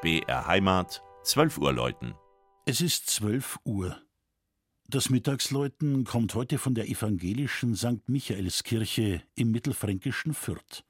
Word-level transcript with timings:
BR 0.00 0.46
Heimat, 0.46 1.02
12 1.24 1.58
Uhr 1.58 1.72
läuten. 1.72 2.14
Es 2.66 2.80
ist 2.80 3.10
12 3.10 3.58
Uhr. 3.64 4.00
Das 4.86 5.10
Mittagsläuten 5.10 6.04
kommt 6.04 6.36
heute 6.36 6.58
von 6.58 6.76
der 6.76 6.88
evangelischen 6.88 7.74
St. 7.74 8.08
Michaelskirche 8.08 9.22
im 9.34 9.50
mittelfränkischen 9.50 10.34
Fürth. 10.34 10.84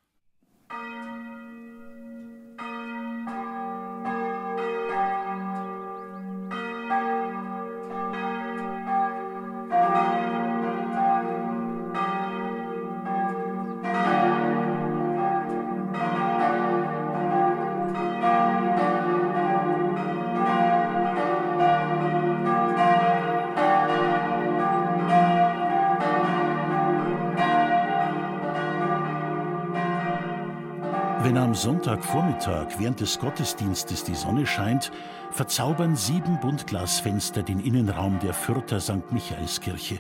Wenn 31.21 31.37
am 31.37 31.53
Sonntagvormittag 31.53 32.79
während 32.79 33.01
des 33.01 33.19
Gottesdienstes 33.19 34.05
die 34.05 34.15
Sonne 34.15 34.47
scheint, 34.47 34.93
verzaubern 35.33 35.97
sieben 35.97 36.39
Buntglasfenster 36.39 37.43
den 37.43 37.59
Innenraum 37.59 38.21
der 38.21 38.33
Fürther 38.33 38.79
St. 38.79 39.11
Michaelskirche. 39.11 39.99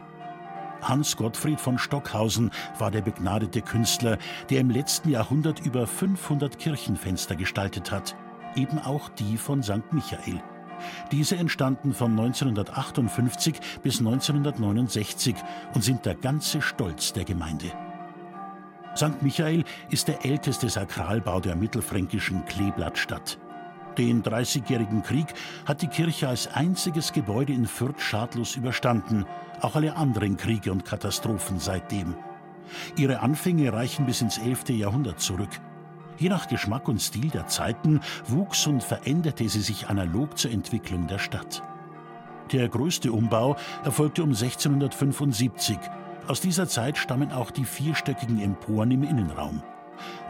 Hans 0.80 1.16
Gottfried 1.16 1.60
von 1.60 1.76
Stockhausen 1.76 2.52
war 2.78 2.92
der 2.92 3.00
begnadete 3.00 3.62
Künstler, 3.62 4.18
der 4.48 4.60
im 4.60 4.70
letzten 4.70 5.10
Jahrhundert 5.10 5.58
über 5.66 5.88
500 5.88 6.56
Kirchenfenster 6.56 7.34
gestaltet 7.34 7.90
hat, 7.90 8.14
eben 8.54 8.78
auch 8.78 9.08
die 9.08 9.38
von 9.38 9.60
St. 9.60 9.92
Michael. 9.92 10.40
Diese 11.10 11.36
entstanden 11.36 11.94
von 11.94 12.12
1958 12.12 13.58
bis 13.82 13.98
1969 13.98 15.34
und 15.74 15.82
sind 15.82 16.06
der 16.06 16.14
ganze 16.14 16.62
Stolz 16.62 17.12
der 17.12 17.24
Gemeinde. 17.24 17.72
St. 18.96 19.22
Michael 19.22 19.64
ist 19.90 20.08
der 20.08 20.24
älteste 20.24 20.68
Sakralbau 20.68 21.40
der 21.40 21.56
mittelfränkischen 21.56 22.44
Kleeblattstadt. 22.46 23.38
Den 23.96 24.22
Dreißigjährigen 24.22 25.02
Krieg 25.02 25.26
hat 25.66 25.82
die 25.82 25.88
Kirche 25.88 26.28
als 26.28 26.46
einziges 26.54 27.12
Gebäude 27.12 27.52
in 27.52 27.66
Fürth 27.66 28.00
schadlos 28.00 28.56
überstanden, 28.56 29.24
auch 29.60 29.74
alle 29.74 29.96
anderen 29.96 30.36
Kriege 30.36 30.70
und 30.70 30.84
Katastrophen 30.84 31.58
seitdem. 31.58 32.14
Ihre 32.96 33.20
Anfänge 33.20 33.72
reichen 33.72 34.06
bis 34.06 34.20
ins 34.20 34.38
11. 34.38 34.70
Jahrhundert 34.70 35.20
zurück. 35.20 35.50
Je 36.16 36.28
nach 36.28 36.48
Geschmack 36.48 36.88
und 36.88 37.00
Stil 37.00 37.30
der 37.30 37.46
Zeiten 37.46 38.00
wuchs 38.26 38.66
und 38.66 38.82
veränderte 38.82 39.48
sie 39.48 39.60
sich 39.60 39.88
analog 39.88 40.38
zur 40.38 40.50
Entwicklung 40.50 41.06
der 41.06 41.18
Stadt. 41.18 41.62
Der 42.52 42.68
größte 42.68 43.12
Umbau 43.12 43.56
erfolgte 43.84 44.22
um 44.22 44.30
1675 44.30 45.78
aus 46.28 46.40
dieser 46.40 46.68
Zeit 46.68 46.98
stammen 46.98 47.32
auch 47.32 47.50
die 47.50 47.64
vierstöckigen 47.64 48.40
Emporen 48.40 48.90
im 48.90 49.02
Innenraum. 49.02 49.62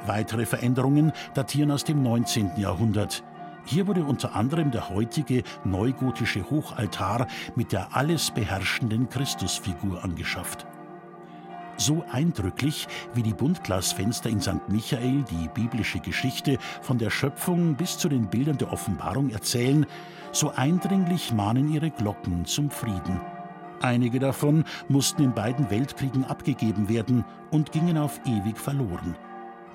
Weitere 0.07 0.47
Veränderungen 0.47 1.13
datieren 1.35 1.71
aus 1.71 1.85
dem 1.85 2.03
19. 2.03 2.53
Jahrhundert. 2.57 3.25
Hier 3.65 3.87
wurde 3.87 4.05
unter 4.05 4.35
anderem 4.35 4.71
der 4.71 4.89
heutige 4.89 5.43
neugotische 5.65 6.49
Hochaltar 6.49 7.27
mit 7.55 7.73
der 7.73 7.95
alles 7.95 8.31
beherrschenden 8.31 9.09
Christusfigur 9.09 10.03
angeschafft. 10.03 10.67
So 11.77 12.03
eindrücklich 12.11 12.89
wie 13.15 13.23
die 13.23 13.35
Buntglasfenster 13.35 14.31
in 14.31 14.41
St. 14.41 14.69
Michael 14.69 15.23
die 15.31 15.49
biblische 15.55 16.01
Geschichte 16.01 16.59
von 16.81 16.99
der 16.99 17.11
Schöpfung 17.11 17.77
bis 17.77 17.99
zu 17.99 18.09
den 18.09 18.29
Bildern 18.29 18.59
der 18.59 18.73
Offenbarung 18.73 19.31
erzählen, 19.31 19.87
so 20.33 20.51
eindringlich 20.51 21.33
mahnen 21.33 21.73
ihre 21.73 21.91
Glocken 21.91 22.47
zum 22.47 22.71
Frieden. 22.71 23.21
Einige 23.81 24.19
davon 24.19 24.65
mussten 24.89 25.23
in 25.23 25.35
beiden 25.35 25.71
Weltkriegen 25.71 26.25
abgegeben 26.25 26.89
werden 26.89 27.25
und 27.51 27.73
gingen 27.73 27.97
auf 27.97 28.21
ewig 28.27 28.59
verloren. 28.59 29.17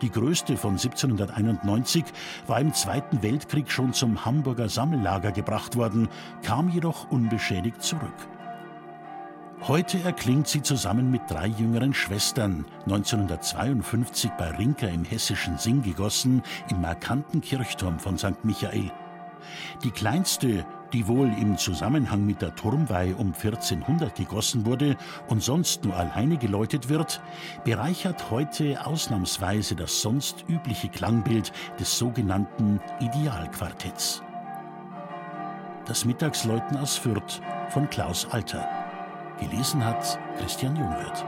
Die 0.02 0.12
größte 0.12 0.58
von 0.58 0.72
1791 0.72 2.04
war 2.48 2.60
im 2.60 2.74
Zweiten 2.74 3.24
Weltkrieg 3.24 3.72
schon 3.72 3.94
zum 3.94 4.26
Hamburger 4.26 4.68
Sammellager 4.68 5.32
gebracht 5.32 5.78
worden, 5.78 6.10
kam 6.42 6.70
jedoch 6.70 7.10
unbeschädigt 7.10 7.82
zurück. 7.82 8.28
Heute 9.66 10.02
erklingt 10.04 10.50
sie 10.50 10.62
zusammen 10.62 11.10
mit 11.10 11.22
drei 11.30 11.48
jüngeren 11.48 11.94
Schwestern, 11.94 12.66
1952 12.86 14.32
bei 14.32 14.50
Rinker 14.52 14.90
im 14.90 15.06
hessischen 15.06 15.58
Sing 15.58 15.82
gegossen, 15.82 16.44
im 16.70 16.82
markanten 16.82 17.40
Kirchturm 17.40 17.98
von 17.98 18.18
St. 18.18 18.44
Michael. 18.44 18.92
Die 19.84 19.92
kleinste, 19.92 20.66
die 20.94 21.08
wohl 21.08 21.32
im 21.40 21.58
Zusammenhang 21.58 22.26
mit 22.26 22.42
der 22.42 22.56
Turmweih 22.56 23.16
um 23.16 23.34
1400 23.34 24.16
gegossen 24.16 24.66
wurde 24.66 24.96
und 25.28 25.42
sonst 25.42 25.84
nur 25.84 25.96
alleine 25.96 26.38
geläutet 26.38 26.90
wird, 26.90 27.22
bereichert 27.64 28.30
heute 28.30 28.86
ausnahmsweise 28.86 29.76
das 29.76 30.02
sonst 30.02 30.46
übliche 30.48 30.90
Klangbild 30.90 31.52
des 31.80 31.98
sogenannten 31.98 32.80
Idealquartetts. 33.00 34.22
Das 35.86 36.06
Mittagsläuten 36.06 36.78
aus 36.78 36.96
Fürth 36.96 37.42
von 37.70 37.90
Klaus 37.90 38.28
Alter. 38.32 38.68
Gelesen 39.40 39.84
hat 39.84 40.20
Christian 40.38 40.76
Jungwirth. 40.76 41.26